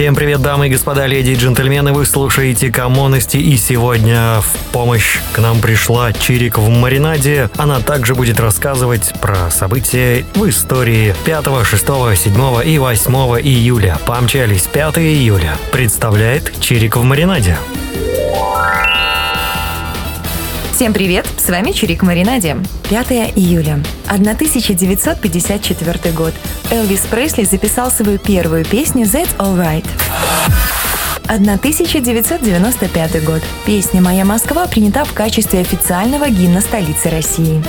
[0.00, 5.18] Всем привет, дамы и господа, леди и джентльмены, вы слушаете Комонности, и сегодня в помощь
[5.34, 7.50] к нам пришла Чирик в маринаде.
[7.58, 11.84] Она также будет рассказывать про события в истории 5, 6,
[12.16, 13.98] 7 и 8 июля.
[14.06, 15.58] Помчались 5 июля.
[15.70, 17.58] Представляет Чирик в маринаде.
[20.80, 21.28] Всем привет!
[21.36, 22.56] С вами Чирик Маринаде.
[22.88, 23.80] 5 июля.
[24.08, 26.32] 1954 год.
[26.70, 29.84] Элвис Пресли записал свою первую песню «That's Alright».
[31.26, 33.42] 1995 год.
[33.66, 37.62] Песня «Моя Москва» принята в качестве официального гимна столицы России.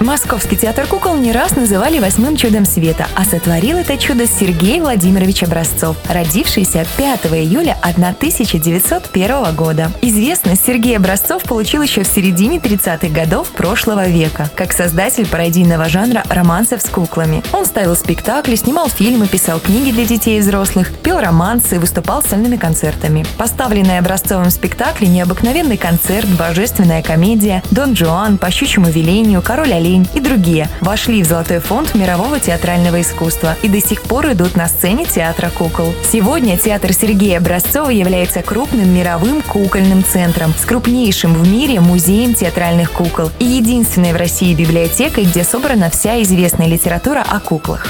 [0.00, 5.42] Московский театр кукол не раз называли восьмым чудом света, а сотворил это чудо Сергей Владимирович
[5.42, 9.92] Образцов, родившийся 5 июля 1901 года.
[10.00, 16.24] Известность Сергей Образцов получил еще в середине 30-х годов прошлого века, как создатель пародийного жанра
[16.30, 17.42] романсов с куклами.
[17.52, 22.26] Он ставил спектакли, снимал фильмы, писал книги для детей и взрослых, пел романсы, выступал с
[22.28, 23.26] сольными концертами.
[23.36, 30.08] Поставленные Образцовым спектакли «Необыкновенный концерт», «Божественная комедия», «Дон Жуан», «По щучьему велению», «Король олень», «Олень»
[30.14, 34.68] и другие вошли в золотой фонд мирового театрального искусства и до сих пор идут на
[34.68, 35.92] сцене театра кукол.
[36.10, 42.92] Сегодня театр Сергея Образцова является крупным мировым кукольным центром с крупнейшим в мире музеем театральных
[42.92, 47.88] кукол и единственной в России библиотекой, где собрана вся известная литература о куклах.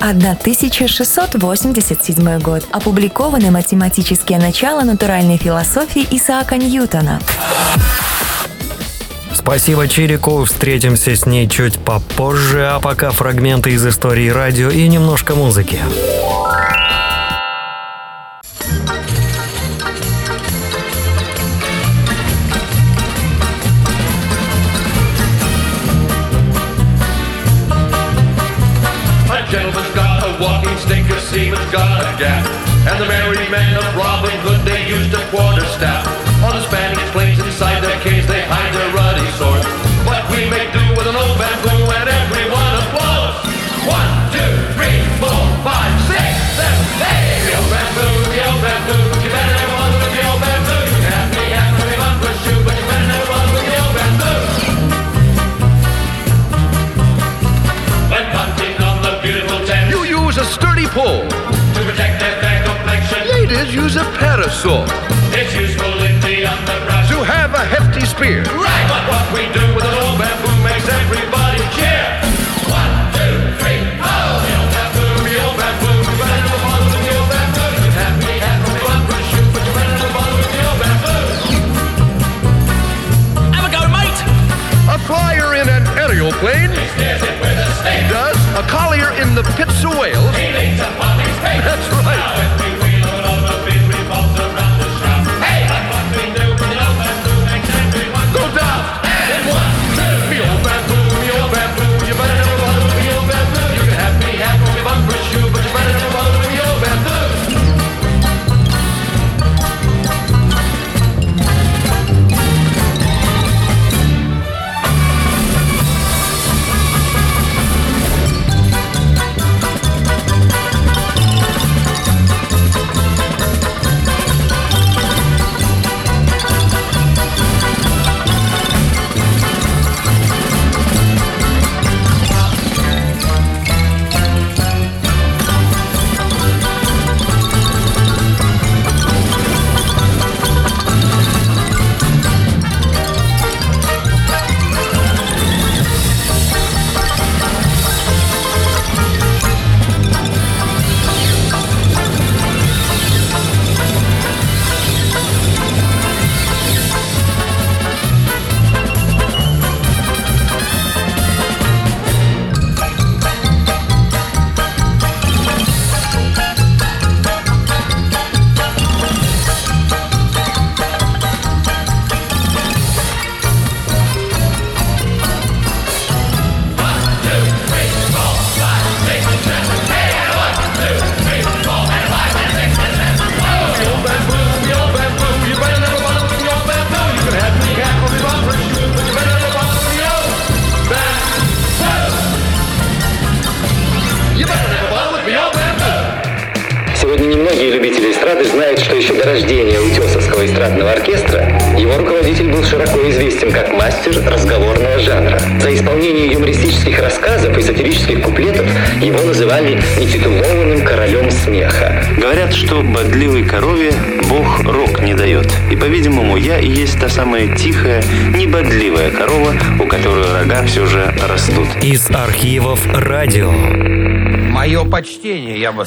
[0.00, 2.64] 1687 год.
[2.70, 7.20] Опубликованы математические начала натуральной философии Исаака Ньютона.
[9.36, 15.34] Спасибо Чирику, встретимся с ней чуть попозже, а пока фрагменты из истории радио и немножко
[15.34, 15.78] музыки.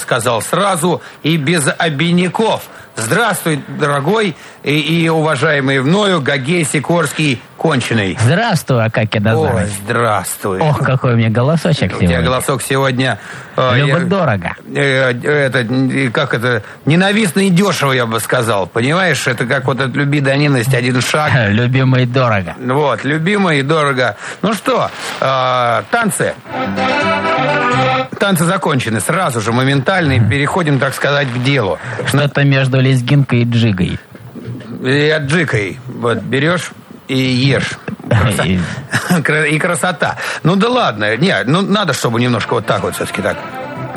[0.10, 2.64] Сказал, сразу и без обиняков.
[2.96, 8.18] Здравствуй, дорогой и, и уважаемый мною Гагей Сикорский конченый.
[8.20, 9.68] Здравствуй, Акакий Назарович.
[9.68, 10.60] Ой, здравствуй.
[10.60, 12.08] Ох, какой у меня голосочек У сегодня.
[12.08, 13.20] тебя голосок сегодня...
[13.56, 14.56] э, Любо я- дорого.
[14.76, 18.66] э, э, это, э, как это, ненавистно и дешево, я бы сказал.
[18.68, 21.32] Понимаешь, это как вот этот люби да ненависть, один шаг.
[21.50, 22.56] Любимый дорого.
[22.60, 24.18] Вот, любимо и дорого.
[24.42, 24.90] Ну что,
[25.22, 26.34] э, танцы.
[26.54, 27.69] Танцы
[28.46, 29.00] закончены.
[29.00, 31.80] Сразу же, моментально, и переходим, так сказать, к делу.
[32.08, 34.00] Что-то между лезгинкой и джигой.
[34.84, 35.80] И отжикай.
[35.88, 36.72] Вот, берешь
[37.08, 37.78] и ешь.
[39.52, 40.18] И красота.
[40.44, 43.38] Ну да ладно, не, ну надо, чтобы немножко вот так вот все-таки так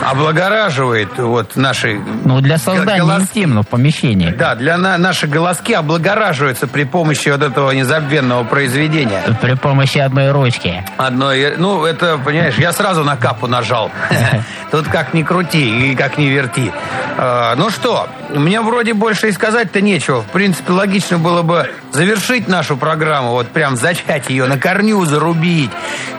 [0.01, 2.01] облагораживает вот наши...
[2.25, 4.33] Ну, для создания голос- интимного помещения.
[4.33, 9.23] Да, для на, наши голоски облагораживаются при помощи вот этого незабвенного произведения.
[9.41, 10.85] При помощи одной ручки.
[10.97, 13.91] Одной, ну, это, понимаешь, я сразу на капу нажал.
[14.71, 16.73] Тут как ни крути и как ни верти.
[17.19, 20.23] А, Ну что, мне вроде больше и сказать-то нечего.
[20.23, 25.71] В принципе, логично было бы завершить нашу программу, вот прям зачать ее, на корню зарубить.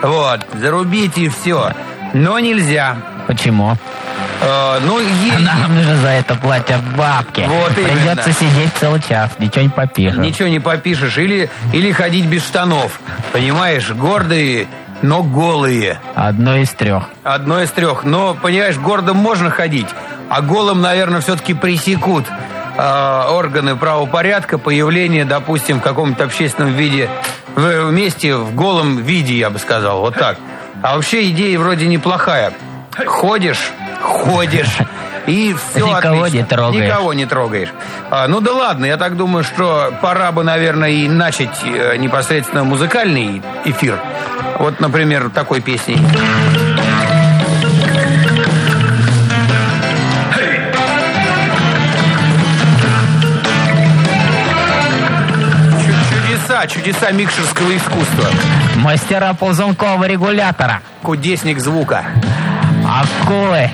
[0.02, 1.74] Вот, зарубить и все.
[2.14, 2.98] Но нельзя.
[3.28, 3.76] Почему?
[4.42, 5.40] А, Ну, есть...
[5.40, 7.46] Нам же за это платят бабки.
[7.48, 7.94] Вот именно.
[7.94, 10.20] Придется сидеть целый час, ничего не попишешь.
[10.20, 11.18] Ничего не попишешь.
[11.18, 13.00] Или, или ходить без штанов.
[13.32, 14.68] Понимаешь, гордые,
[15.02, 16.00] но голые.
[16.16, 17.10] Одно из трех.
[17.24, 18.04] Одно из трех.
[18.04, 19.88] Но, понимаешь, гордым можно ходить,
[20.30, 22.26] а голым, наверное, все-таки пресекут
[22.78, 27.10] э, органы правопорядка появление, допустим, в каком-то общественном виде,
[27.56, 30.38] в, месте в голом виде, я бы сказал, вот так.
[30.84, 32.54] А вообще идея вроде неплохая.
[33.06, 33.72] Ходишь,
[34.02, 34.78] ходишь,
[35.26, 36.38] и все Никого отлично.
[36.38, 36.86] не трогаешь.
[36.86, 37.70] Никого не трогаешь.
[38.12, 42.66] А, ну да ладно, я так думаю, что пора бы, наверное, и начать э, непосредственно
[42.66, 43.98] музыкальный эфир.
[44.60, 45.98] Вот, например, такой песней.
[56.68, 58.26] Чу- Чудеса, микшерского искусства.
[58.76, 60.82] Мастера ползункового регулятора.
[61.02, 62.06] Кудесник звука.
[62.88, 63.70] Акулы.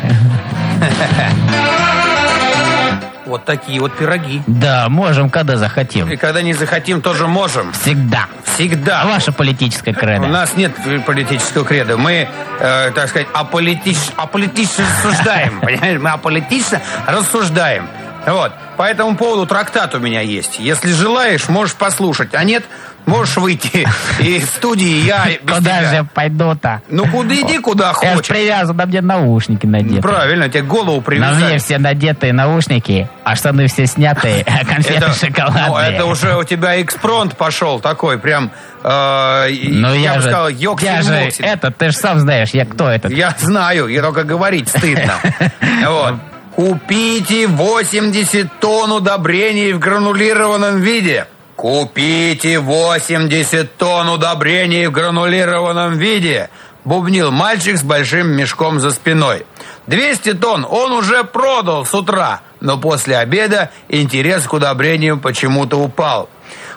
[3.26, 4.42] Вот такие вот пироги.
[4.48, 6.10] Да, можем, когда захотим.
[6.10, 7.72] И когда не захотим, тоже можем.
[7.74, 8.26] Всегда.
[8.44, 9.06] Всегда.
[9.06, 10.28] Ваша политическая У кредо?
[10.28, 10.72] нас нет
[11.06, 11.96] политического креда.
[11.96, 12.28] Мы,
[12.60, 15.60] э, так сказать, аполитич, аполитично рассуждаем.
[15.62, 16.00] Понимаешь?
[16.02, 17.88] Мы аполитично рассуждаем.
[18.26, 18.52] Вот.
[18.78, 20.60] По этому поводу трактат у меня есть.
[20.60, 22.30] Если желаешь, можешь послушать.
[22.34, 22.64] А нет,
[23.06, 23.88] можешь выйти
[24.20, 25.04] из студии.
[25.06, 25.90] Я без Куда тебя.
[25.90, 26.82] же пойду-то?
[26.90, 28.28] Ну, куда иди, куда Я ж хочешь.
[28.28, 30.02] привязан, на мне наушники надеты.
[30.02, 31.58] Правильно, тебе голову На мне привязали.
[31.58, 35.68] все надетые наушники, а штаны все снятые, а конфеты Это, шоколадные.
[35.70, 38.52] ну, это уже у тебя экспронт пошел такой, прям,
[38.84, 41.46] э, Ну, я, я, бы же, сказал, я же, Йоксель-Моксель.
[41.46, 43.12] это, ты же сам знаешь, я кто этот.
[43.12, 45.14] Я знаю, я только говорить стыдно.
[45.88, 46.16] Вот.
[46.60, 51.26] Купите 80 тонн удобрений в гранулированном виде.
[51.56, 56.50] Купите 80 тонн удобрений в гранулированном виде.
[56.84, 59.46] Бубнил мальчик с большим мешком за спиной.
[59.88, 66.30] 200 тонн он уже продал с утра, но после обеда интерес к удобрениям почему-то упал.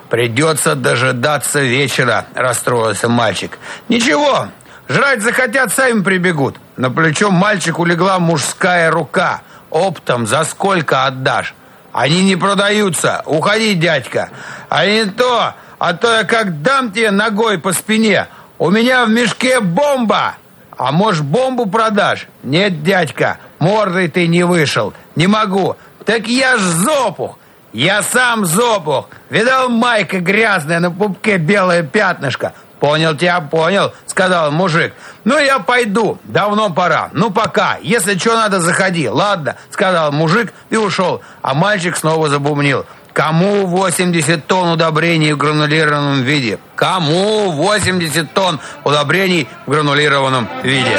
[0.09, 3.59] Придется дожидаться вечера, расстроился мальчик.
[3.89, 4.47] Ничего,
[4.89, 6.55] жрать захотят, сами прибегут.
[6.77, 9.43] На плечо мальчику легла мужская рука.
[9.73, 11.55] Оптом за сколько отдашь?
[11.93, 13.23] Они не продаются.
[13.25, 14.29] Уходи, дядька.
[14.69, 18.27] А не то, а то я как дам тебе ногой по спине.
[18.59, 20.35] У меня в мешке бомба.
[20.77, 22.29] А может, бомбу продашь?
[22.43, 24.93] Нет, дядька, мордой ты не вышел.
[25.17, 25.77] Не могу.
[26.05, 27.39] Так я ж зопух.
[27.73, 29.09] Я сам зопух.
[29.31, 32.53] Видал, майка грязная, на пупке белое пятнышко.
[32.83, 34.93] Понял тебя, понял, сказал мужик.
[35.23, 37.11] Ну, я пойду, давно пора.
[37.13, 39.09] Ну, пока, если что надо, заходи.
[39.09, 41.23] Ладно, сказал мужик и ушел.
[41.43, 42.85] А мальчик снова забумнил.
[43.13, 46.59] Кому 80 тонн удобрений в гранулированном виде?
[46.75, 50.99] Кому 80 тонн удобрений в гранулированном виде?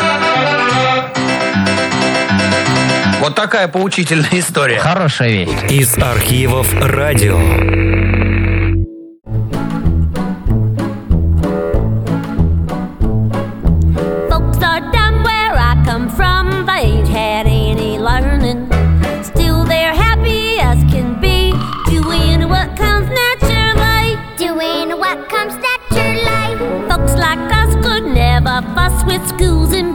[3.20, 4.80] Вот такая поучительная история.
[4.80, 5.50] Хорошая вещь.
[5.70, 8.03] Из архивов радио.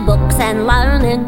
[0.08, 1.20] Books and learning.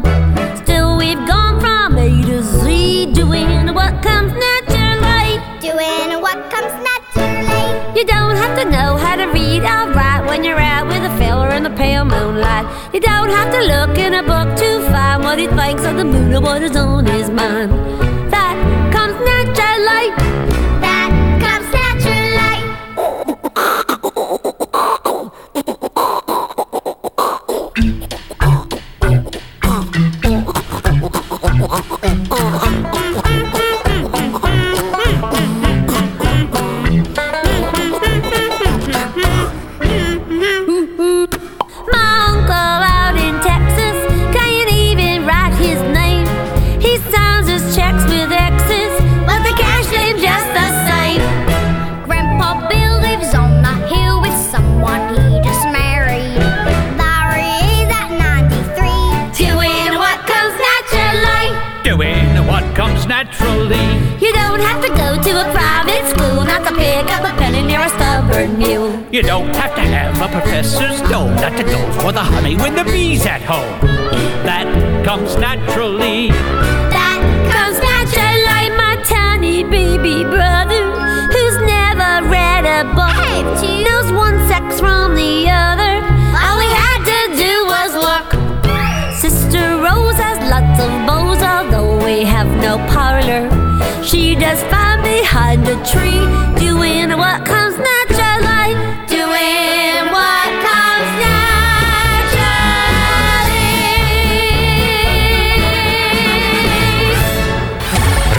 [0.63, 5.37] Still, we've gone from A to Z, doing what comes naturally.
[5.69, 7.67] Doing what comes naturally.
[7.95, 11.13] You don't have to know how to read or write when you're out with a
[11.19, 12.65] fella in the pale moonlight.
[12.91, 16.05] You don't have to look in a book to find what he thinks of the
[16.05, 18.10] moon or what is on his mind.
[63.11, 63.87] Naturally.
[64.23, 67.61] You don't have to go to a private school not to pick up a penny
[67.61, 69.05] near a stubborn mule.
[69.11, 72.73] You don't have to have a professor's dome not to go for the honey when
[72.73, 73.75] the bee's at home.
[74.47, 74.65] That
[75.03, 76.29] comes naturally.
[76.95, 77.19] That
[77.51, 80.83] comes naturally, my tiny baby brother,
[81.33, 83.11] who's never read a book,
[83.87, 85.80] knows one sex from the other.
[92.11, 93.43] We have no parlor.
[94.03, 96.23] She does fine behind a tree,
[96.59, 98.75] doing what comes naturally,
[99.07, 101.71] doing what comes naturally.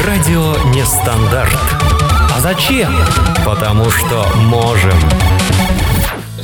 [0.06, 1.58] Радио нестандарт.
[2.34, 2.92] А зачем?
[3.44, 4.98] Потому что можем.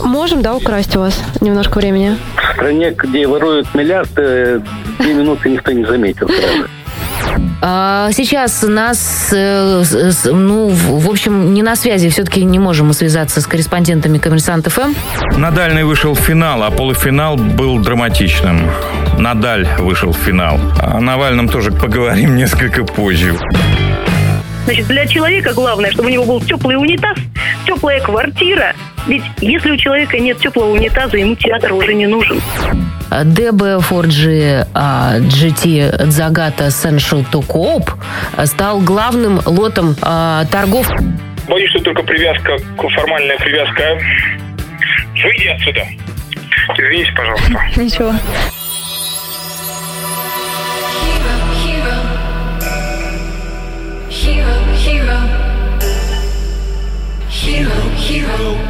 [0.03, 2.17] Можем, да, украсть у вас немножко времени?
[2.37, 4.63] В стране, где воруют миллиарды,
[4.99, 6.69] две минуты никто не заметил сразу.
[7.61, 9.83] А, Сейчас нас, э,
[10.27, 14.69] ну, в в общем, не на связи, все-таки не можем мы связаться с корреспондентами Коммерсант
[14.69, 14.95] ФМ.
[15.37, 18.71] Надальный вышел в финал, а полуфинал был драматичным.
[19.19, 20.61] Надаль вышел в финал.
[20.81, 23.35] О Навальном тоже поговорим несколько позже.
[24.67, 27.17] Значит, для человека главное, чтобы у него был теплый унитаз,
[27.67, 28.75] теплая квартира.
[29.09, 32.41] Ведь если у человека нет теплого унитаза, ему театр уже не нужен.
[33.11, 37.91] DB4G а, GT Zagata Essential to Cope
[38.45, 40.87] стал главным лотом а, торгов.
[41.49, 43.99] Боюсь, что только привязка, формальная привязка.
[45.25, 45.87] Выйди отсюда.
[46.77, 47.53] Извините, пожалуйста.
[47.81, 48.13] Ничего.
[54.11, 55.19] Hero, hero,
[57.31, 58.68] hero, hero.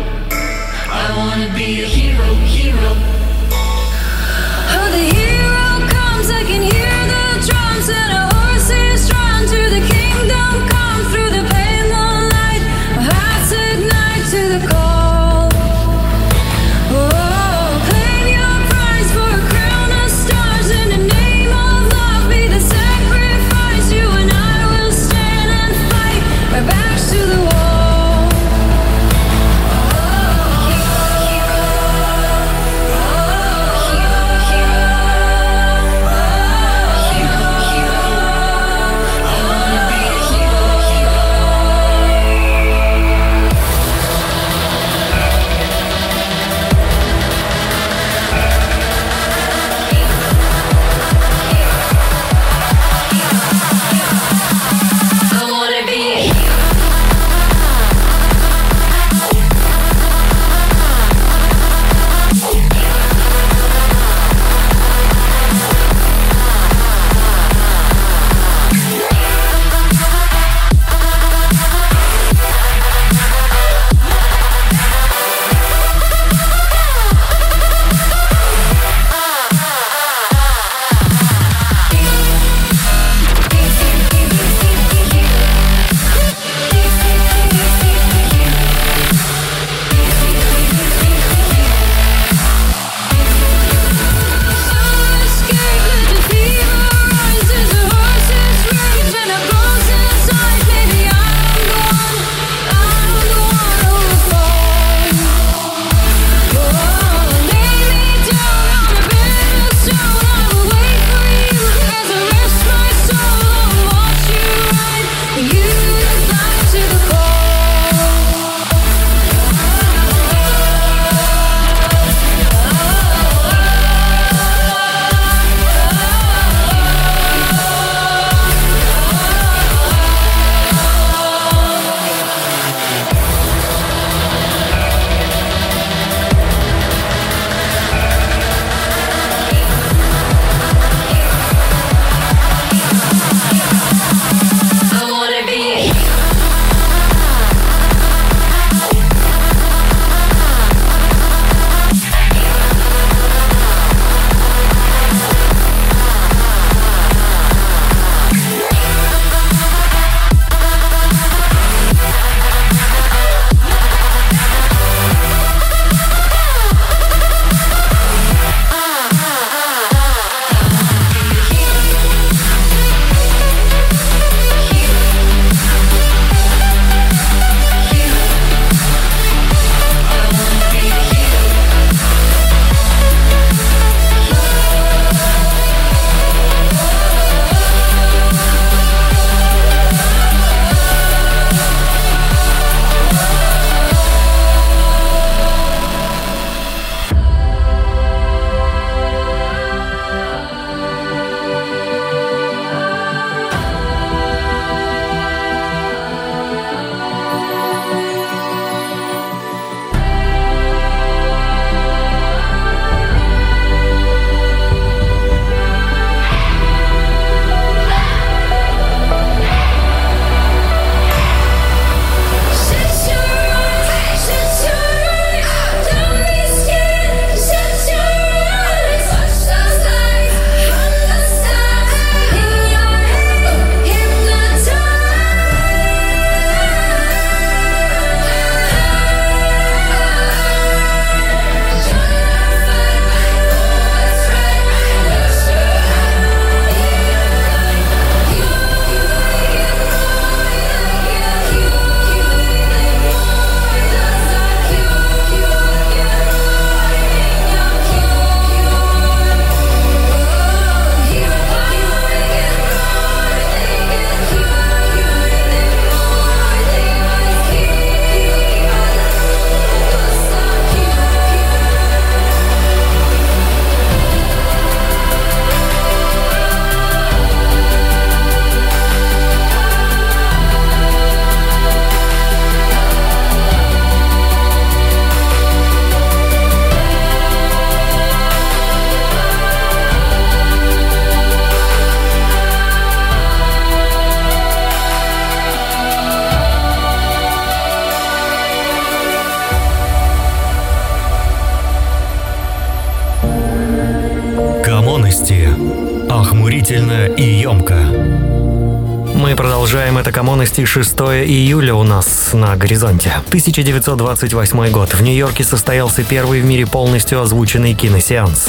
[310.58, 313.12] 26 июля у нас на горизонте.
[313.28, 314.92] 1928 год.
[314.92, 318.49] В Нью-Йорке состоялся первый в мире полностью озвученный киносеанс.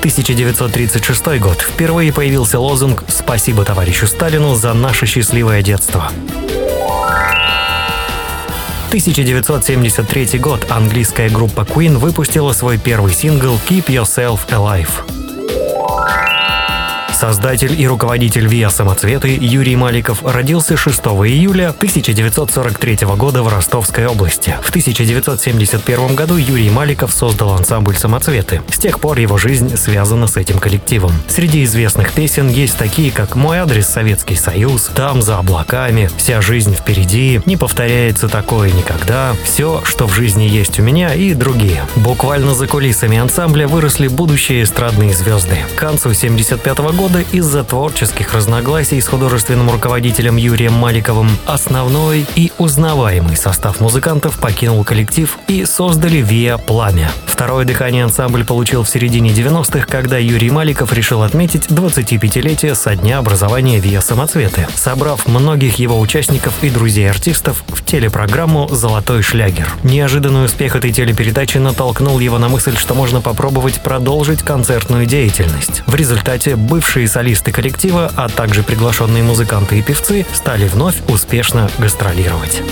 [0.00, 1.62] 1936 год.
[1.62, 6.12] Впервые появился лозунг «Спасибо товарищу Сталину за наше счастливое детство».
[8.88, 15.19] 1973 год английская группа Queen выпустила свой первый сингл «Keep Yourself Alive».
[17.20, 24.56] Создатель и руководитель ВИА «Самоцветы» Юрий Маликов родился 6 июля 1943 года в Ростовской области.
[24.62, 28.62] В 1971 году Юрий Маликов создал ансамбль «Самоцветы».
[28.70, 31.12] С тех пор его жизнь связана с этим коллективом.
[31.28, 36.74] Среди известных песен есть такие, как «Мой адрес Советский Союз», «Там за облаками», «Вся жизнь
[36.74, 41.84] впереди», «Не повторяется такое никогда», «Все, что в жизни есть у меня» и другие.
[41.96, 45.58] Буквально за кулисами ансамбля выросли будущие эстрадные звезды.
[45.76, 53.36] К концу 1975 года из-за творческих разногласий с художественным руководителем Юрием Маликовым основной и узнаваемый
[53.36, 57.10] состав музыкантов покинул коллектив и создали «Виа Пламя».
[57.26, 63.18] Второе дыхание ансамбль получил в середине 90-х, когда Юрий Маликов решил отметить 25-летие со дня
[63.18, 69.68] образования «Виа Самоцветы», собрав многих его участников и друзей артистов в телепрограмму «Золотой шлягер».
[69.82, 75.82] Неожиданный успех этой телепередачи натолкнул его на мысль, что можно попробовать продолжить концертную деятельность.
[75.86, 76.56] В результате
[77.00, 82.62] бывшие солисты коллектива, а также приглашенные музыканты и певцы стали вновь успешно гастролировать.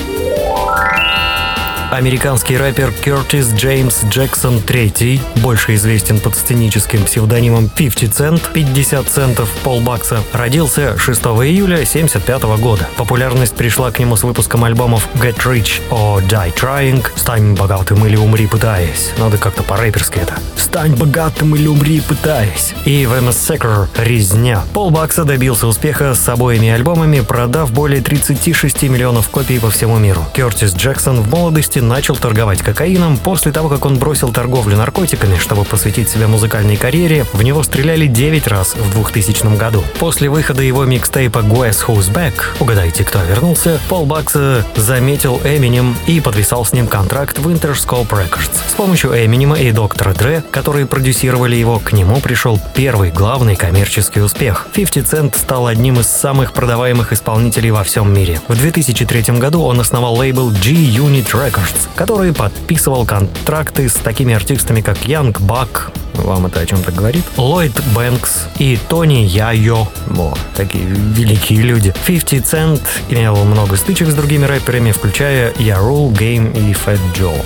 [1.91, 9.51] Американский рэпер Кертис Джеймс Джексон III, больше известен под сценическим псевдонимом 50 Cent, 50 центов
[9.65, 12.87] полбакса, родился 6 июля 1975 года.
[12.99, 18.17] Популярность пришла к нему с выпуском альбомов Get Rich or Die Trying, «Стань богатым или
[18.17, 19.13] умри пытаясь».
[19.17, 20.35] Надо как-то по-рэперски это.
[20.57, 22.75] «Стань богатым или умри пытаясь».
[22.85, 24.63] И в Massacre «Резня».
[24.75, 30.27] Пол Бакса добился успеха с обоими альбомами, продав более 36 миллионов копий по всему миру.
[30.35, 33.17] Кертис Джексон в молодости начал торговать кокаином.
[33.17, 38.07] После того, как он бросил торговлю наркотиками, чтобы посвятить себя музыкальной карьере, в него стреляли
[38.07, 39.83] 9 раз в 2000 году.
[39.99, 46.21] После выхода его микстейпа Guess Who's Back, угадайте, кто вернулся, Пол Бакса заметил Эминем и
[46.21, 48.51] подписал с ним контракт в Interscope Records.
[48.69, 54.21] С помощью Эминема и доктора Дре, которые продюсировали его, к нему пришел первый главный коммерческий
[54.21, 54.67] успех.
[54.73, 58.41] 50 Cent стал одним из самых продаваемых исполнителей во всем мире.
[58.49, 65.05] В 2003 году он основал лейбл G-Unit Records, который подписывал контракты с такими артистами, как
[65.05, 67.25] Янг Бак, вам это о чем-то говорит?
[67.37, 69.87] Ллойд Бэнкс и Тони Яйо.
[70.07, 71.95] Во, такие великие люди.
[72.07, 77.43] 50 Cent имел много стычек с другими рэперами, включая Я Рул, Game и Fat Joe.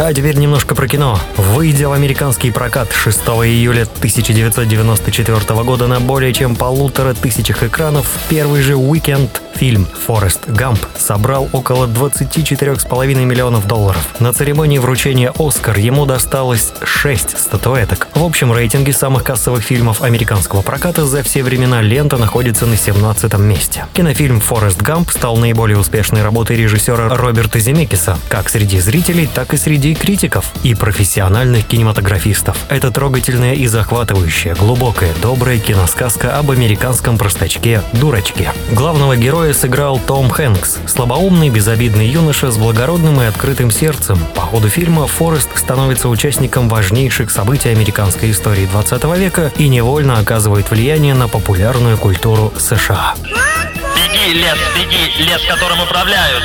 [0.00, 1.18] А теперь немножко про кино.
[1.36, 8.62] Выйдя в американский прокат 6 июля 1994 года на более чем полутора тысячах экранов, первый
[8.62, 14.14] же уикенд фильм «Форест Гамп» собрал около 24,5 миллионов долларов.
[14.20, 18.06] На церемонии вручения «Оскар» ему досталось 6 статуэток.
[18.14, 23.36] В общем рейтинге самых кассовых фильмов американского проката за все времена лента находится на 17
[23.38, 23.84] месте.
[23.94, 29.56] Кинофильм «Форест Гамп» стал наиболее успешной работой режиссера Роберта Земекиса, как среди зрителей, так и
[29.56, 32.56] среди критиков и профессиональных кинематографистов.
[32.68, 38.52] Это трогательная и захватывающая, глубокая, добрая киносказка об американском простачке Дурачке.
[38.72, 44.18] Главного героя сыграл Том Хэнкс, слабоумный, безобидный юноша с благородным и открытым сердцем.
[44.34, 50.70] По ходу фильма Форест становится участником важнейших событий американской истории 20 века и невольно оказывает
[50.70, 53.14] влияние на популярную культуру США.
[53.24, 56.42] Беги, лес, беги, лес, которым управляют.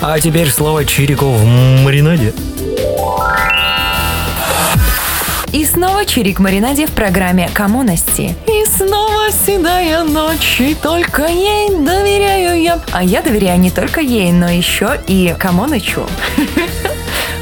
[0.00, 2.32] А теперь слово Чирику в маринаде.
[5.52, 8.36] И снова Чирик маринаде в программе «Коммуности».
[8.46, 12.80] И снова седая ночь, и только ей доверяю я.
[12.92, 16.06] А я доверяю не только ей, но еще и Камонычу.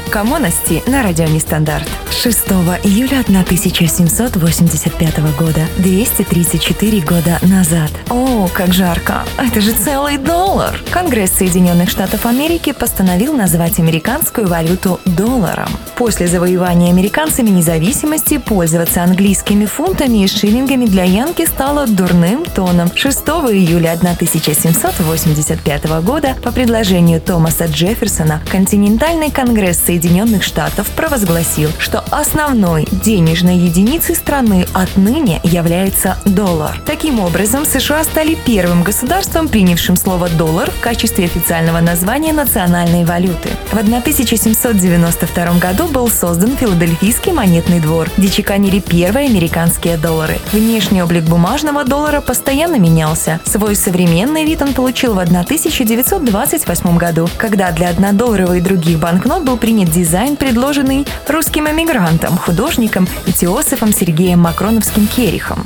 [0.09, 1.87] Коммуности на радио Нестандарт.
[2.09, 2.49] 6
[2.83, 7.91] июля 1785 года, 234 года назад.
[8.09, 9.23] О, как жарко!
[9.37, 10.81] Это же целый доллар!
[10.91, 15.69] Конгресс Соединенных Штатов Америки постановил назвать американскую валюту долларом.
[15.95, 22.89] После завоевания американцами независимости пользоваться английскими фунтами и шиллингами для Янки стало дурным тоном.
[22.95, 23.19] 6
[23.51, 32.87] июля 1785 года по предложению Томаса Джефферсона Континентальный конгресс Соединенных Соединенных Штатов провозгласил, что основной
[32.89, 36.81] денежной единицей страны отныне является доллар.
[36.85, 43.49] Таким образом, США стали первым государством, принявшим слово «доллар» в качестве официального названия национальной валюты.
[43.73, 50.37] В 1792 году был создан Филадельфийский монетный двор, где чеканили первые американские доллары.
[50.53, 53.41] Внешний облик бумажного доллара постоянно менялся.
[53.43, 59.57] Свой современный вид он получил в 1928 году, когда для однодолларовой и других банкнот был
[59.57, 65.65] принят дизайн, предложенный русским эмигрантом, художником и теософом Сергеем Макроновским Керихом.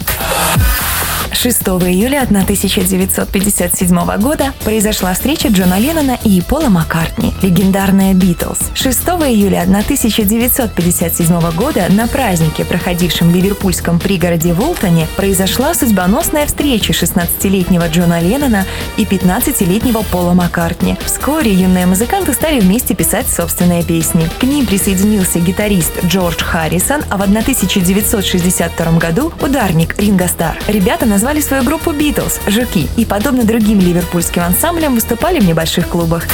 [1.31, 8.59] 6 июля 1957 года произошла встреча Джона Леннона и Пола Маккартни, легендарная «Битлз».
[8.75, 17.87] 6 июля 1957 года на празднике, проходившем в ливерпульском пригороде Волтоне, произошла судьбоносная встреча 16-летнего
[17.87, 18.65] Джона Леннона
[18.97, 20.97] и 15-летнего Пола Маккартни.
[21.05, 24.29] Вскоре юные музыканты стали вместе писать собственные песни.
[24.39, 30.57] К ним присоединился гитарист Джордж Харрисон, а в 1962 году ударник Ринго Стар.
[30.67, 36.27] Ребята назвали свою группу «Битлз»— «Жуки» и, подобно другим ливерпульским ансамблям, выступали в небольших клубах.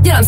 [0.00, 0.24] Dělám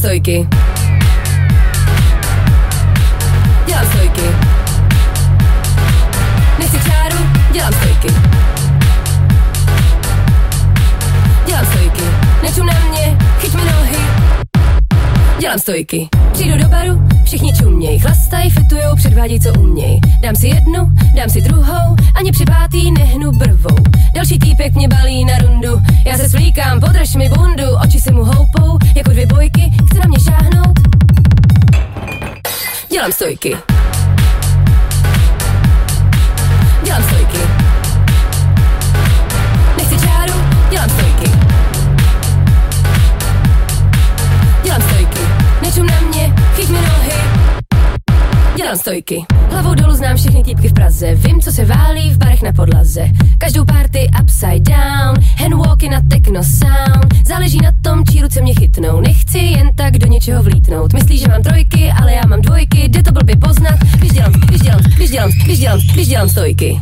[15.40, 16.08] Dělám stojky.
[16.32, 20.00] Přijdu do baru, všichni čuměj, chlastají, fitujou, předvádí, co uměj.
[20.20, 23.76] Dám si jednu, dám si druhou, ani při pátý nehnu brvou.
[24.14, 28.24] Další týpek mě balí na rundu, já se svlíkám, podrž mi bundu, oči si mu
[28.24, 30.78] houpou, jako dvě bojky, chce na mě šáhnout.
[32.90, 33.56] Dělám stojky.
[36.84, 37.57] Dělám stojky.
[48.68, 49.24] Dělám stojky.
[49.50, 51.14] Hlavou dolů znám všechny týpky v Praze.
[51.14, 53.08] Vím, co se válí v barech na podlaze.
[53.38, 55.16] Každou party upside down.
[55.38, 57.26] Handwalky na techno sound.
[57.26, 59.00] Záleží na tom, čí ruce mě chytnou.
[59.00, 60.92] Nechci jen tak do něčeho vlítnout.
[60.92, 62.88] Myslí, že mám trojky, ale já mám dvojky.
[62.88, 66.80] Jde to blbě poznat, když dělám, když dělám, když dělám, když dělám, když dělám stojky.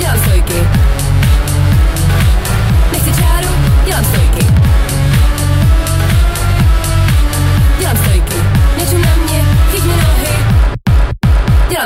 [0.00, 0.60] Dělám stojky.
[2.92, 3.48] Nechci čáru,
[3.86, 4.25] dělám stojky.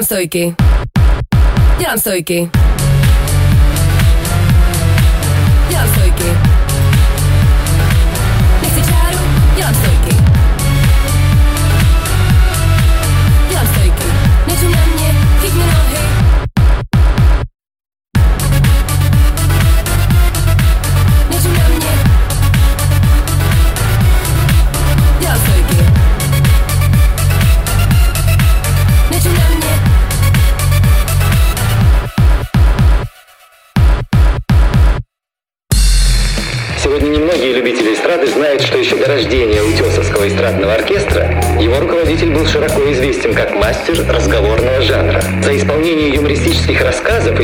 [0.01, 0.55] Jansztojki.
[1.81, 2.49] Jansztojki.
[5.73, 6.00] Jansztojki.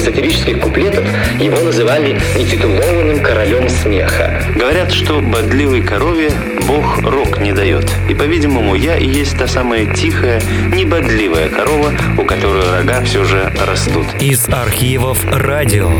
[0.05, 1.03] сатирических куплетов
[1.39, 4.43] его называли нетитулованным королем смеха.
[4.55, 6.31] Говорят, что бодливой корове
[6.67, 7.89] Бог рог не дает.
[8.09, 10.41] И, по-видимому, я и есть та самая тихая,
[10.73, 14.05] небодливая корова, у которой рога все же растут.
[14.19, 15.91] Из архивов радіо.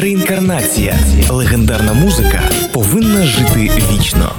[0.00, 0.94] Реінкарнація.
[1.30, 4.32] Легендарна музика повинна жити вічно.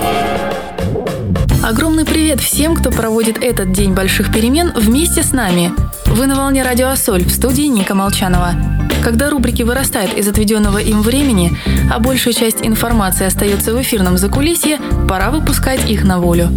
[1.63, 5.71] Огромный привет всем, кто проводит этот день больших перемен вместе с нами.
[6.10, 8.54] Вы на волне радио «Ассоль» в студии Ника Молчанова.
[9.02, 11.56] Когда рубрики вырастают из отведенного им времени,
[11.90, 16.48] а большая часть информации остается в эфирном закулисье, пора выпускать их на волю.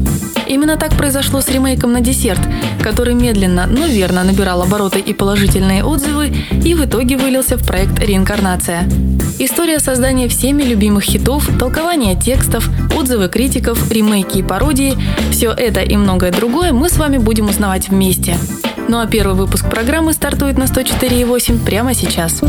[0.47, 2.41] Именно так произошло с ремейком на десерт,
[2.81, 6.33] который медленно, но верно набирал обороты и положительные отзывы
[6.65, 8.89] и в итоге вылился в проект «Реинкарнация».
[9.37, 14.97] История создания всеми любимых хитов, толкование текстов, отзывы критиков, ремейки и пародии–
[15.31, 18.37] все это и многое другое мы с вами будем узнавать вместе.
[18.87, 22.41] Ну а первый выпуск программы стартует на 104.8 прямо сейчас.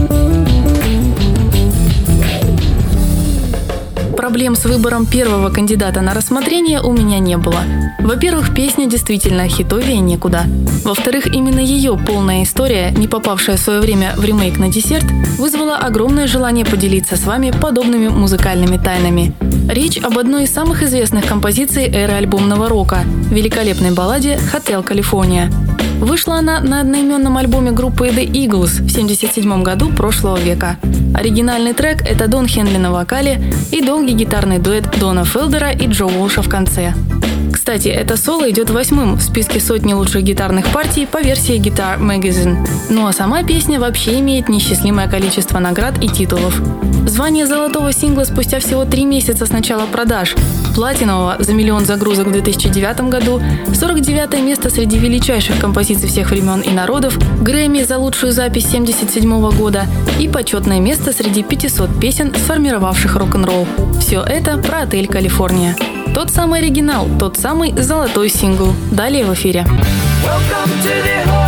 [4.17, 7.61] Проблем с выбором первого кандидата на рассмотрение у меня не было.
[8.01, 10.45] Во-первых, песня действительно хитовее некуда.
[10.83, 15.05] Во-вторых, именно ее полная история, не попавшая в свое время в ремейк на десерт,
[15.39, 19.35] вызвала огромное желание поделиться с вами подобными музыкальными тайнами.
[19.71, 25.51] Речь об одной из самых известных композиций эры альбомного рока– великолепной балладе «Хотел Калифорния».
[26.01, 30.77] Вышла она на одноименном альбоме группы The Eagles в 1977 году прошлого века.
[31.15, 36.07] Оригинальный трек– это Дон Хенли на вокале и долгий гитарный дуэт Дона Фелдера и Джо
[36.07, 36.95] Уолша в конце.
[37.53, 42.69] Кстати, это соло идет восьмым в списке сотни лучших гитарных партий по версии Guitar Magazine.
[42.91, 46.61] Ну а сама песня вообще имеет несчастливое количество наград и титулов.
[47.07, 50.35] Звание золотого сингла спустя всего три месяца с начала продаж,
[50.75, 53.41] платинового за миллион загрузок в 2009 году,
[53.73, 59.87] 49 место среди величайших композиций всех времен и народов, Грэмми за лучшую запись 1977 года
[60.19, 63.67] и почетное место среди 500 песен, сформировавших рок-н-ролл.
[64.01, 65.77] Все это про отель «Калифорния».
[66.15, 68.75] Тот самый оригинал, тот самый золотой сингл.
[68.93, 69.67] Далее в эфире.
[70.25, 71.44] Welcome to the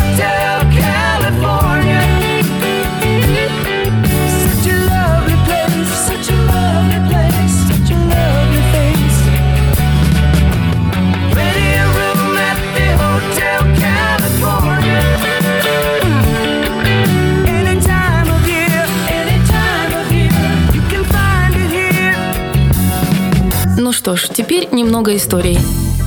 [24.06, 25.58] что ж, теперь немного историй.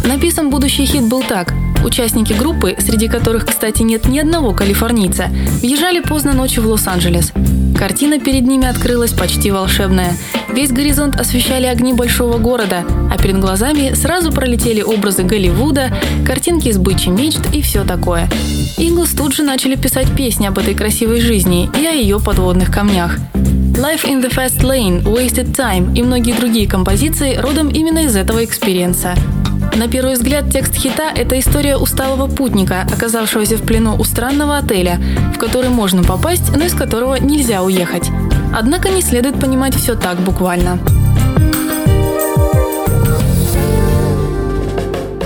[0.05, 1.53] Написан будущий хит был так.
[1.83, 5.25] Участники группы, среди которых, кстати, нет ни одного калифорнийца,
[5.59, 7.33] въезжали поздно ночью в Лос-Анджелес.
[7.77, 10.15] Картина перед ними открылась почти волшебная.
[10.47, 15.91] Весь горизонт освещали огни большого города, а перед глазами сразу пролетели образы Голливуда,
[16.25, 18.29] картинки из бычьих мечт и все такое.
[18.77, 23.17] Иглс тут же начали писать песни об этой красивой жизни и о ее подводных камнях.
[23.79, 28.43] Life in the Fast Lane, Wasted Time и многие другие композиции родом именно из этого
[28.43, 29.15] experience а.
[29.73, 34.99] На первый взгляд текст хита– это история усталого путника, оказавшегося в плену у странного отеля,
[35.33, 38.09] в который можно попасть, но из которого нельзя уехать.
[38.53, 40.77] Однако не следует понимать все так буквально.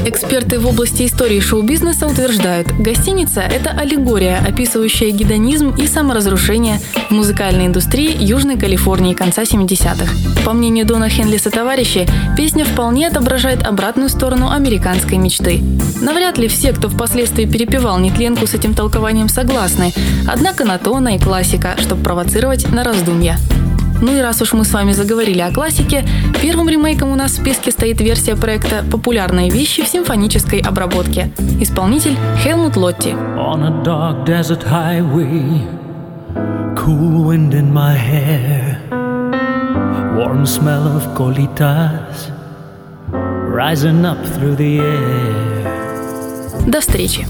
[0.06, 7.68] Эксперты в области истории шоу-бизнеса утверждают, гостиница– это аллегория, описывающая гедонизм и саморазрушение в музыкальной
[7.68, 10.14] индустрии Южной Калифорнии конца 70-х.
[10.46, 15.64] По мнению Дона Хенлиса товарищи, песня вполне отображает обратную сторону американской мечты.
[16.02, 19.94] Навряд ли все, кто впоследствии перепевал нетленку с этим толкованием согласны,
[20.28, 23.38] однако на то она и классика, чтобы провоцировать на раздумья.
[24.04, 26.06] Ну и раз уж мы с вами заговорили о классике,
[26.42, 31.32] первым ремейком у нас в списке стоит версия проекта «Популярные вещи в симфонической обработке».
[31.62, 33.16] Исполнитель Хелмут Лотти.
[33.38, 35.66] On a dark desert highway,
[36.76, 38.78] cool wind in my hair,
[40.18, 42.30] warm smell of colitas
[43.54, 45.64] rising up through the air.
[46.68, 47.26] До встречи!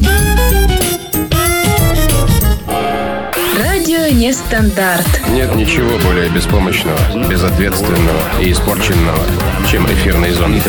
[3.60, 5.06] Радио Нестандарт.
[5.30, 6.98] Нет ничего более беспомощного,
[7.30, 9.20] безответственного и испорченного,
[9.70, 10.63] чем эфирный зонд.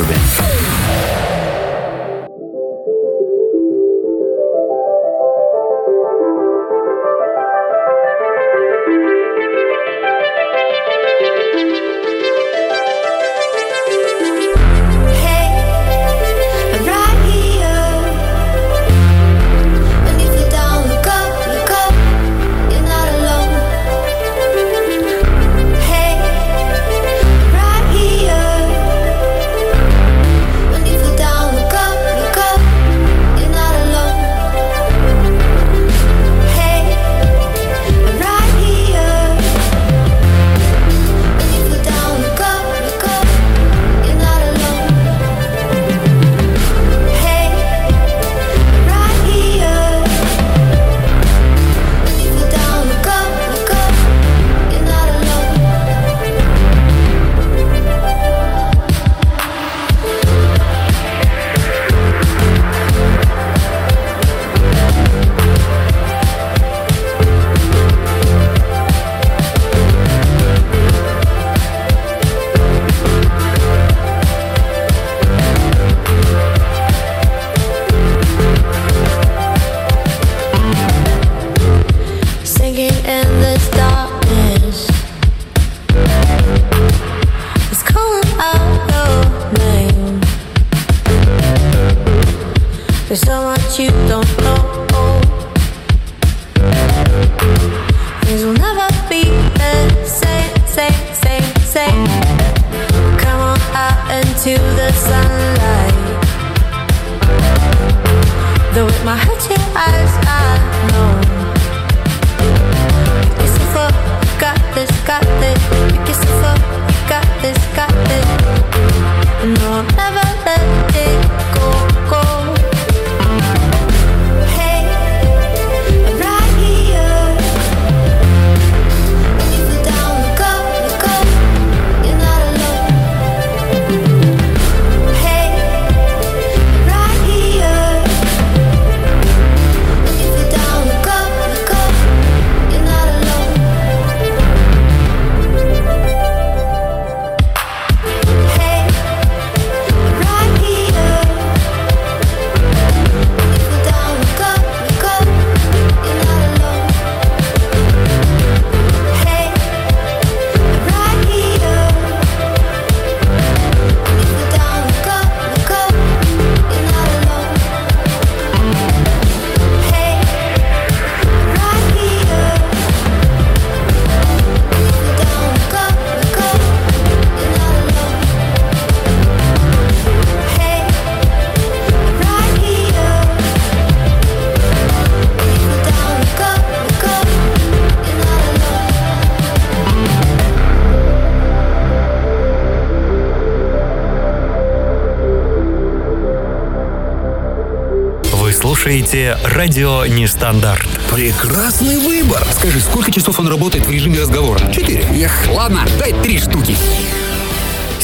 [199.14, 200.88] Слушаете «Радио Нестандарт».
[201.12, 202.44] Прекрасный выбор.
[202.50, 204.58] Скажи, сколько часов он работает в режиме разговора?
[204.72, 205.04] Четыре.
[205.14, 206.76] Эх, ладно, дай три штуки.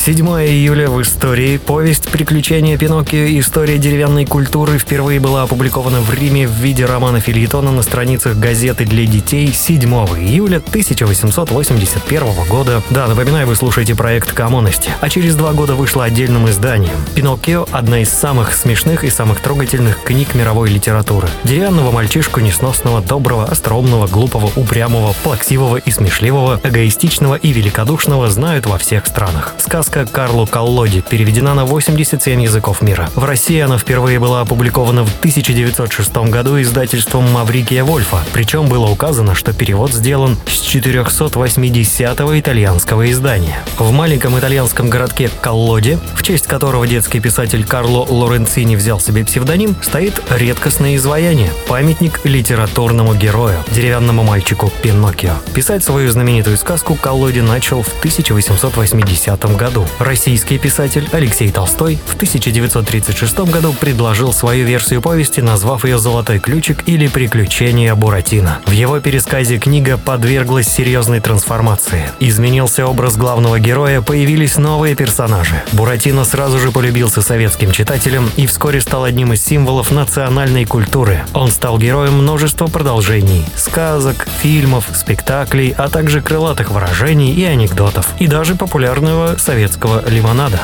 [0.01, 1.59] 7 июля в истории.
[1.59, 3.39] Повесть «Приключения Пиноккио.
[3.39, 8.87] История деревянной культуры» впервые была опубликована в Риме в виде романа Филитона на страницах газеты
[8.87, 9.79] для детей 7
[10.17, 12.83] июля 1881 года.
[12.89, 14.91] Да, напоминаю, вы слушаете проект «Коммунности».
[15.03, 16.97] А через два года вышла отдельным изданием.
[17.15, 21.29] «Пиноккио»— одна из самых смешных и самых трогательных книг мировой литературы.
[21.45, 28.79] Деревянного мальчишку несносного, доброго, остроумного, глупого, упрямого, плаксивого и смешливого, эгоистичного и великодушного знают во
[28.79, 29.53] всех странах.
[29.91, 33.11] Сказка Карлу Коллоди переведена на 87 языков мира.
[33.17, 39.35] В России она впервые была опубликована в 1906 году издательством Маврикия Вольфа, причем было указано,
[39.35, 43.59] что перевод сделан с 480-го итальянского издания.
[43.79, 49.75] В маленьком итальянском городке Коллоди, в честь которого детский писатель Карло Лоренцини взял себе псевдоним,
[49.83, 55.33] стоит редкостное изваяние– памятник литературному герою, деревянному мальчику Пиноккио.
[55.53, 59.80] Писать свою знаменитую сказку Коллоди начал в 1880 году.
[59.99, 66.83] Российский писатель Алексей Толстой в 1936 году предложил свою версию повести, назвав ее «Золотой ключик»
[66.87, 68.59] или «Приключения Буратино».
[68.67, 72.11] В его пересказе книга подверглась серьезной трансформации.
[72.21, 75.63] Изменился образ главного героя, появились новые персонажи.
[75.73, 81.25] Буратино сразу же полюбился советским читателям и вскоре стал одним из символов национальной культуры.
[81.33, 88.27] Он стал героем множества продолжений– сказок, фильмов, спектаклей, а также крылатых выражений и анекдотов, и
[88.27, 89.70] даже популярного советского
[90.07, 90.61] лимонада.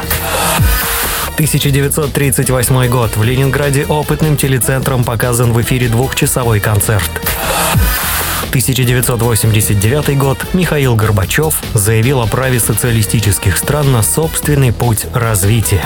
[1.35, 3.17] 1938 год.
[3.17, 7.11] В Ленинграде опытным телецентром показан в эфире двухчасовой концерт.
[8.49, 10.38] 1989 год.
[10.53, 15.84] Михаил Горбачев заявил о праве социалистических стран на собственный путь развития.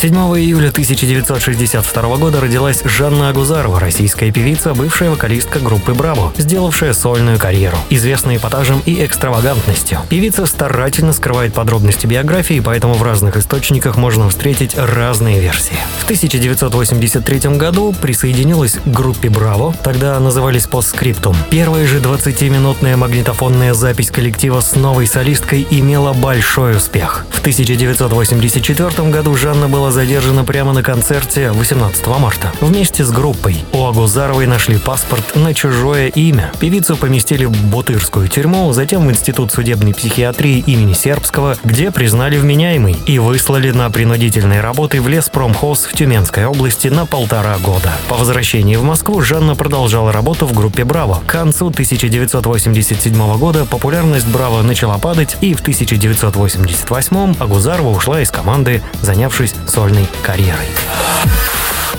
[0.00, 7.36] 7 июля 1962 года родилась Жанна Агузарова, российская певица, бывшая вокалистка группы «Браво», сделавшая сольную
[7.36, 9.98] карьеру, известная эпатажем и экстравагантностью.
[10.08, 15.74] Певица старательно скрывает подробности биографии, поэтому в разных источниках можно встретить разные версии.
[15.98, 20.68] В 1983 году присоединилась к группе «Браво», тогда назывались
[21.18, 21.36] «Постскриптум».
[21.50, 27.26] Первая же 20-минутная магнитофонная запись коллектива с новой солисткой имела большой успех.
[27.30, 32.52] В 1984 году Жанна была задержана прямо на концерте 18 марта.
[32.60, 36.52] Вместе с группой у Агузаровой нашли паспорт на чужое имя.
[36.60, 42.96] Певицу поместили в Бутырскую тюрьму, затем в Институт судебной психиатрии имени Сербского, где признали вменяемой
[43.06, 47.92] и выслали на принудительные работы в леспромхоз в Тюменской области на полтора года.
[48.08, 51.22] По возвращении в Москву Жанна продолжала работу в группе «Браво».
[51.28, 58.82] К концу 1987 года популярность «Браво» начала падать, и в 1988 Агузарова ушла из команды,
[59.00, 60.66] занявшись сольной карьерой.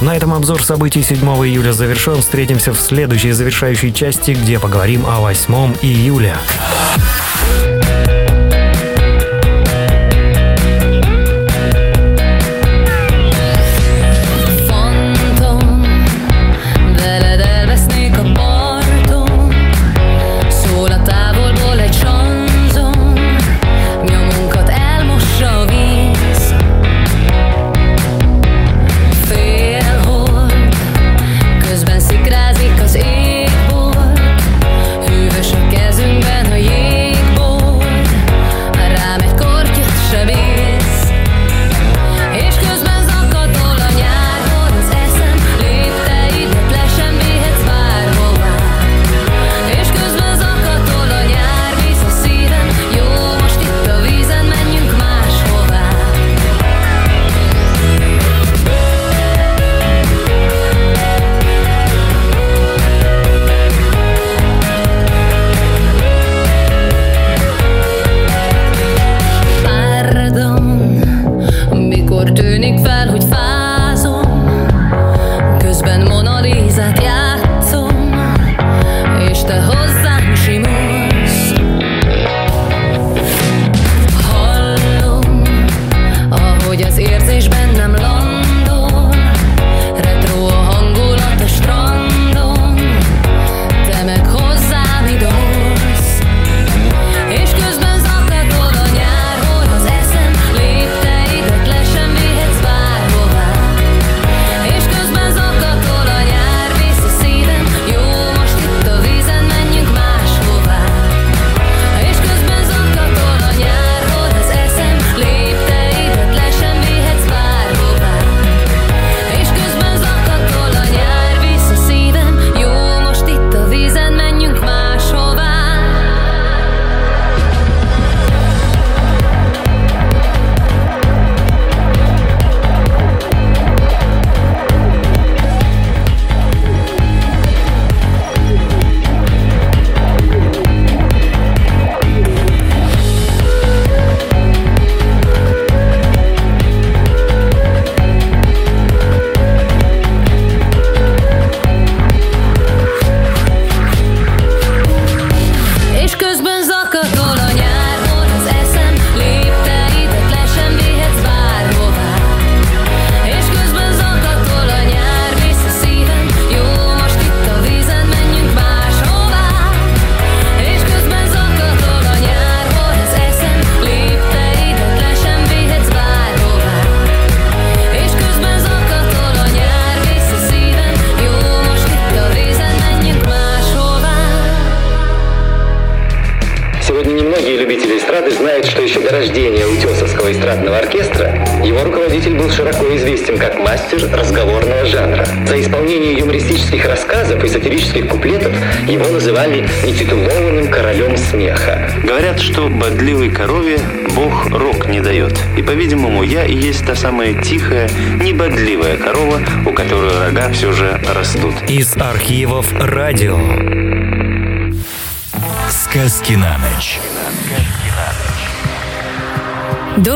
[0.01, 2.19] На этом обзор событий 7 июля завершен.
[2.19, 6.35] Встретимся в следующей завершающей части, где поговорим о 8 июля.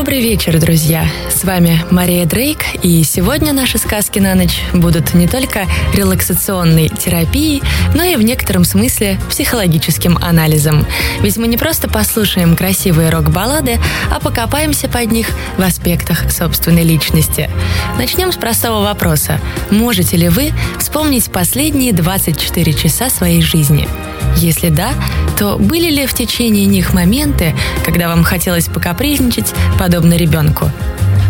[0.04, 1.08] Добрый вечер, друзья!
[1.30, 7.62] С вами Мария Дрейк, и сегодня наши сказки на ночь будут не только релаксационной терапией,
[7.94, 10.86] но и в некотором смысле психологическим анализом.
[11.22, 13.80] Ведь мы не просто послушаем красивые рок-баллады,
[14.10, 17.48] а покопаемся под них в аспектах собственной личности.
[17.96, 19.40] Начнем с простого вопроса.
[19.70, 23.88] Можете ли вы вспомнить последние 24 часа своей жизни?
[24.36, 24.92] Если да,
[25.38, 29.52] то были ли в течение них моменты, когда вам хотелось покапризничать,
[29.94, 30.72] подобно ребенку?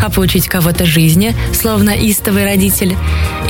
[0.02, 2.96] А поучить кого-то жизни, словно истовый родитель?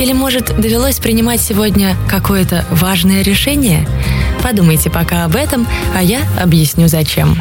[0.01, 3.87] Или, может, довелось принимать сегодня какое-то важное решение?
[4.43, 7.41] Подумайте пока об этом, а я объясню зачем.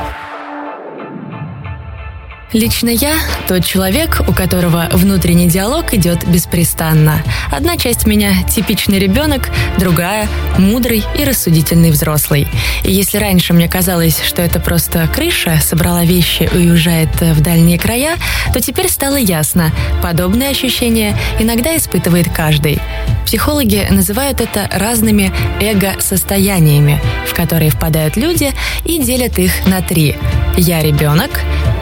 [2.53, 3.15] Лично я
[3.47, 7.23] тот человек, у которого внутренний диалог идет беспрестанно.
[7.51, 9.49] Одна часть меня типичный ребенок,
[9.79, 10.27] другая
[10.59, 12.47] мудрый и рассудительный взрослый.
[12.83, 17.79] И если раньше мне казалось, что это просто крыша собрала вещи и уезжает в дальние
[17.79, 18.17] края,
[18.53, 19.71] то теперь стало ясно,
[20.03, 22.79] подобные ощущения иногда испытывает каждый.
[23.25, 28.53] Психологи называют это разными эго-состояниями, в которые впадают люди
[28.85, 30.15] и делят их на три.
[30.55, 31.31] Я ребенок,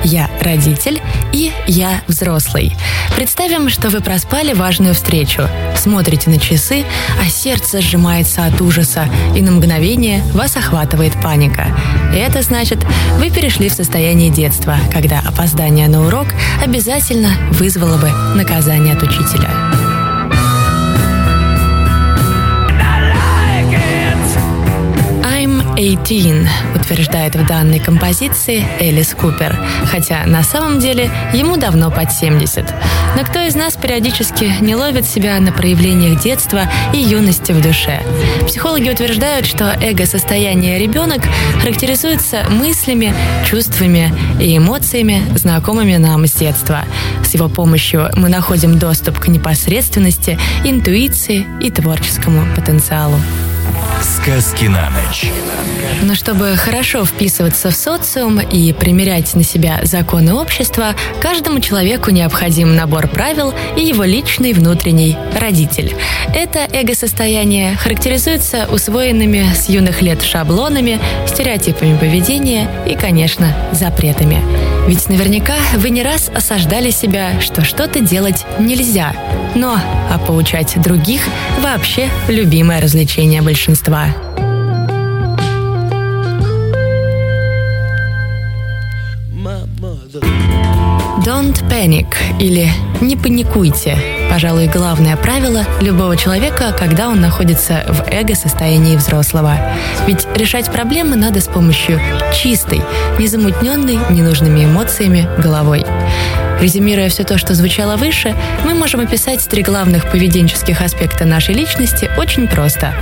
[0.04, 1.02] я родитель
[1.34, 2.76] и я взрослый.
[3.16, 5.44] Представим, что вы проспали важную встречу,
[5.76, 6.86] смотрите на часы,
[7.20, 11.68] а сердце сжимается от ужаса, и на мгновение вас охватывает паника.
[12.16, 12.80] Это значит,
[13.18, 16.28] вы перешли в состояние детства, когда опоздание на урок
[16.64, 19.91] обязательно вызвало бы наказание от учителя.
[25.82, 32.72] 18, утверждает в данной композиции Элис Купер, хотя на самом деле ему давно под 70.
[33.18, 38.04] Но кто из нас периодически не ловит себя на проявлениях детства и юности в душе?
[38.46, 41.22] Психологи утверждают, что эго-состояние ребенок
[41.60, 43.14] характеризуется мыслями,
[43.46, 46.86] чувствами и эмоциями, знакомыми нам с детства.
[47.24, 53.16] С его помощью мы находим доступ к непосредственности, интуиции и творческому потенциалу.
[54.02, 55.32] Сказки на ночь.
[56.02, 62.76] Но чтобы хорошо вписываться в социум и примерять на себя законы общества, каждому человеку необходим
[62.76, 65.96] набор правил и его личный внутренний родитель.
[66.34, 74.42] Это эго-состояние характеризуется усвоенными с юных лет шаблонами, стереотипами поведения и, конечно, запретами.
[74.88, 79.14] Ведь наверняка вы не раз осаждали себя, что что-то делать нельзя.
[79.54, 79.78] Но,
[80.10, 81.22] а поучать других–
[81.62, 84.08] вообще любимое развлечение большинства.
[91.26, 92.68] Don't panic или
[93.00, 93.96] не паникуйте.
[94.32, 99.56] Пожалуй, главное правило любого человека, когда он находится в эго-состоянии взрослого.
[100.08, 102.00] Ведь решать проблемы надо с помощью
[102.34, 102.82] чистой,
[103.20, 105.86] незамутненной ненужными эмоциями головой.
[106.60, 112.10] Резюмируя все то, что звучало выше, мы можем описать три главных поведенческих аспекта нашей личности
[112.18, 112.96] очень просто.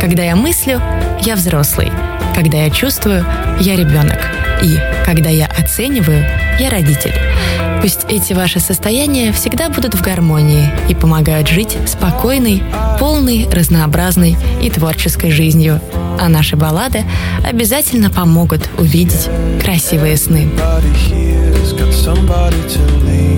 [0.00, 0.80] Когда я мыслю,
[1.20, 1.90] я взрослый.
[2.34, 3.26] Когда я чувствую,
[3.60, 4.18] я ребенок.
[4.62, 6.24] И когда я оцениваю,
[6.58, 7.14] я родитель.
[7.86, 12.60] Пусть эти ваши состояния всегда будут в гармонии и помогают жить спокойной,
[12.98, 15.80] полной, разнообразной и творческой жизнью.
[16.18, 17.04] А наши баллады
[17.44, 19.28] обязательно помогут увидеть
[19.62, 20.50] красивые сны.
[21.92, 23.35] somebody to lean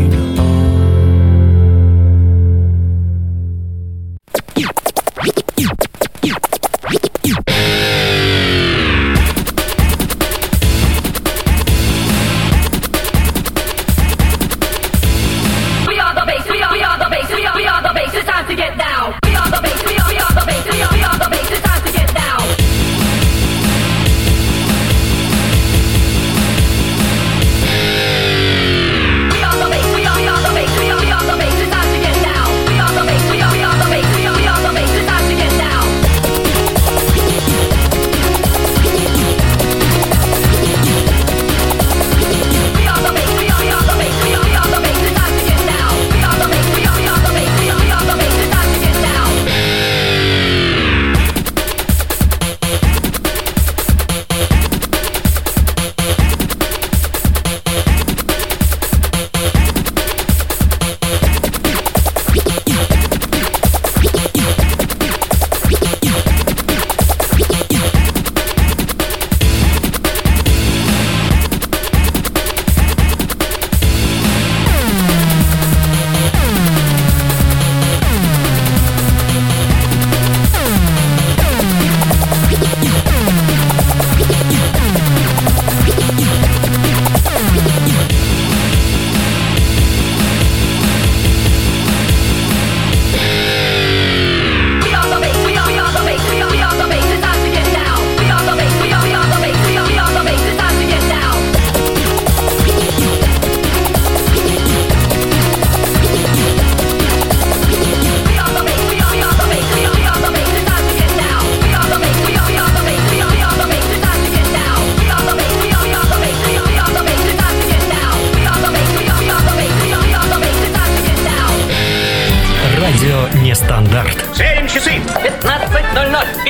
[126.18, 126.47] は。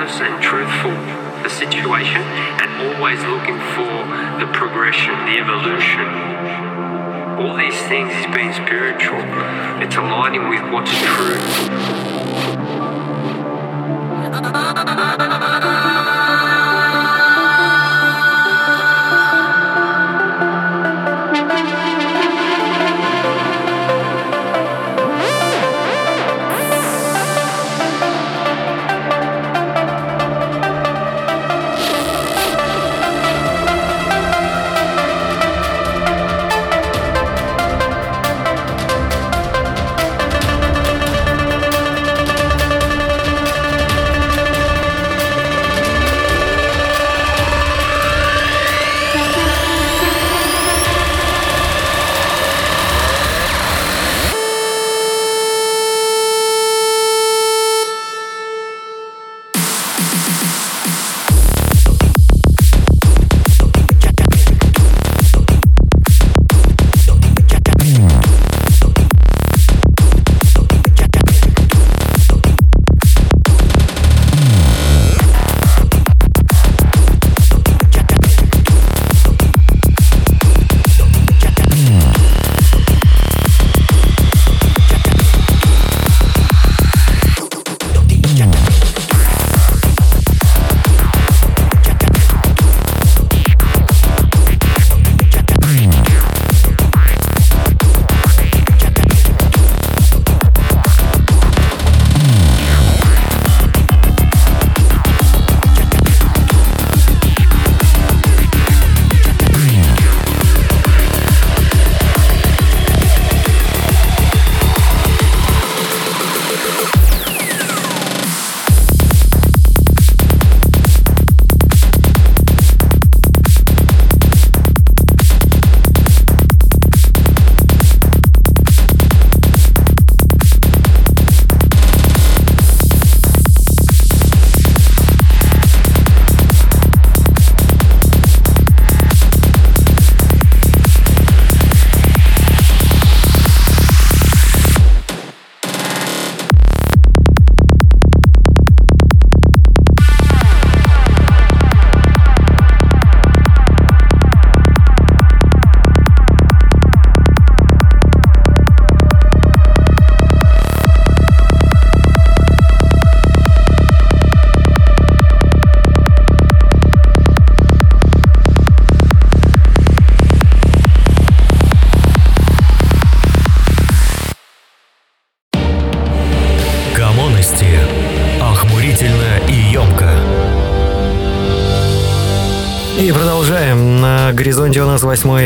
[0.00, 0.92] Honest and truthful
[1.42, 6.06] the situation and always looking for the progression, the evolution.
[7.38, 9.20] All these things is being spiritual.
[9.82, 12.19] It's aligning with what's true.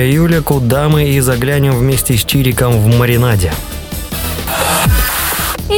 [0.05, 3.53] Июля, куда мы и заглянем вместе с Чириком в маринаде.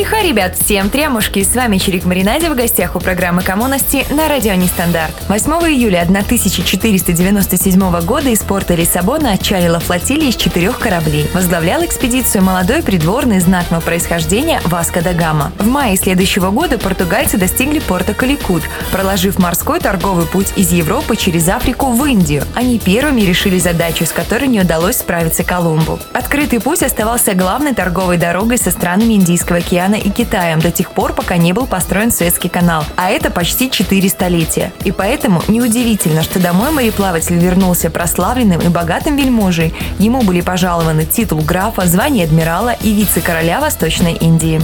[0.07, 4.55] Иха, ребят, всем трямушки, с вами Чирик Маринаде в гостях у программы «Коммуности» на радио
[4.55, 5.13] Нестандарт.
[5.29, 11.29] 8 июля 1497 года из порта Лиссабона отчалила флотилия из четырех кораблей.
[11.35, 15.51] Возглавлял экспедицию молодой придворный знатного происхождения Васко да Гама.
[15.59, 21.49] В мае следующего года португальцы достигли порта Каликут, проложив морской торговый путь из Европы через
[21.49, 22.45] Африку в Индию.
[22.55, 25.99] Они первыми решили задачу, с которой не удалось справиться Колумбу.
[26.13, 31.13] Открытый путь оставался главной торговой дорогой со странами Индийского океана и Китаем до тех пор,
[31.13, 34.73] пока не был построен Суэцкий канал, а это почти 4 столетия.
[34.85, 39.75] И поэтому неудивительно, что домой мореплаватель вернулся прославленным и богатым вельможей.
[39.99, 44.61] Ему были пожалованы титул графа, звание адмирала и вице-короля Восточной Индии.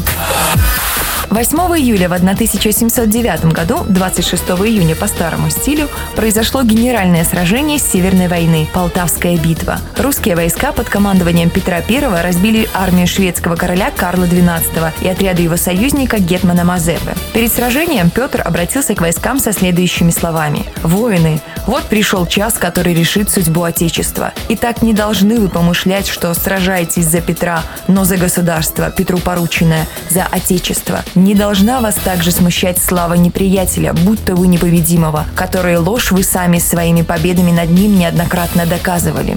[1.33, 8.69] 8 июля в 1709 году, 26 июня по старому стилю, произошло генеральное сражение Северной войны–
[8.75, 9.79] Полтавская битва.
[9.97, 15.57] Русские войска под командованием Петра I разбили армию шведского короля Карла XII и отряды его
[15.57, 17.15] союзника Гетмана Мазепы.
[17.33, 20.65] Перед сражением Петр обратился к войскам со следующими словами.
[20.83, 24.33] «Воины, вот пришел час, который решит судьбу Отечества.
[24.49, 29.87] И так не должны вы помышлять, что сражаетесь за Петра, но за государство, Петру порученное,
[30.11, 31.05] за Отечество.
[31.15, 37.03] Не должна вас также смущать слава неприятеля, будто вы непобедимого, которые ложь вы сами своими
[37.03, 39.37] победами над ним неоднократно доказывали.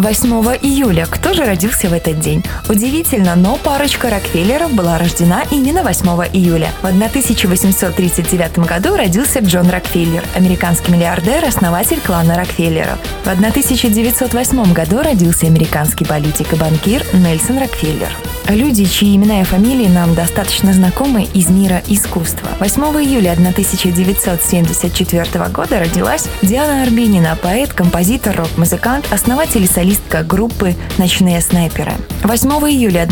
[0.00, 0.28] 8
[0.62, 1.06] июля.
[1.06, 2.42] Кто же родился в этот день?
[2.68, 4.08] Удивительно, но парочка
[4.40, 6.70] Рокфеллеров была рождена именно 8 июля.
[6.80, 12.98] В 1839 году родился Джон Рокфеллер, американский миллиардер, основатель клана Рокфеллеров.
[13.22, 18.08] В 1908 году родился американский политик и банкир Нельсон Рокфеллер.
[18.48, 22.48] Люди, чьи имена и фамилии нам достаточно знакомы из мира искусства.
[22.58, 31.40] 8 июля 1974 года родилась Диана Арбенина, поэт, композитор, рок-музыкант, основатель и солистка группы «Ночные
[31.42, 31.92] снайперы».
[32.24, 33.02] 8 июля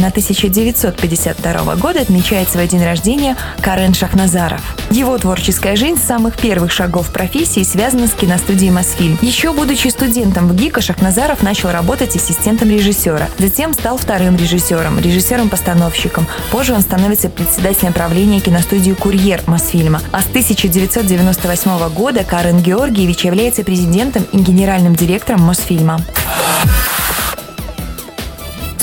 [1.18, 4.60] 1952 года отмечает свой день рождения Карен Шахназаров.
[4.90, 9.18] Его творческая жизнь с самых первых шагов профессии связана с киностудией «Мосфильм».
[9.20, 13.28] Еще будучи студентом в ГИКа, Шахназаров начал работать ассистентом режиссера.
[13.38, 16.26] Затем стал вторым режиссером, режиссером-постановщиком.
[16.50, 20.00] Позже он становится председателем правления киностудии «Курьер» Мосфильма.
[20.12, 26.00] А с 1998 года Карен Георгиевич является президентом и генеральным директором Мосфильма.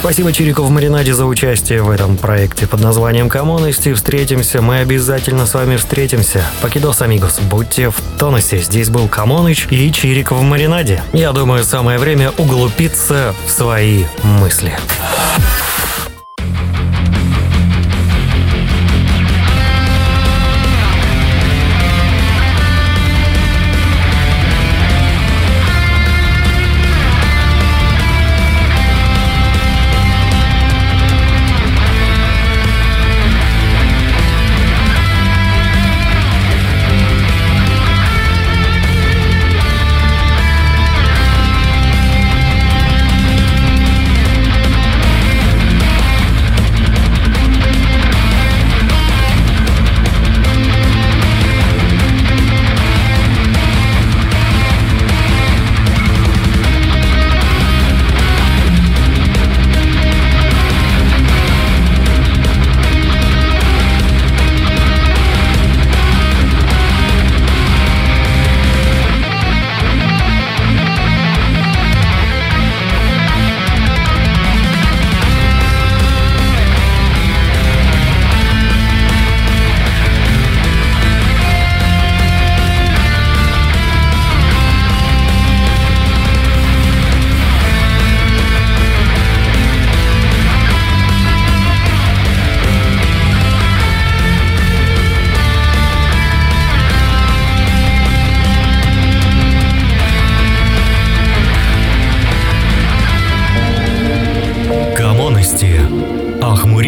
[0.06, 3.92] Спасибо Чирику в Маринаде за участие в этом проекте под названием «Коммунности».
[3.92, 6.46] Встретимся, мы обязательно с вами встретимся.
[6.62, 8.60] Покидос, амигос, будьте в тонусе.
[8.60, 11.02] Здесь был Камоныч и Чирик в Маринаде.
[11.12, 14.78] Я думаю, самое время углубиться в свои мысли.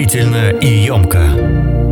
[0.08, 1.87] Охмурительно и емко.